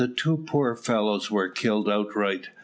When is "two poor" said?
0.17-0.75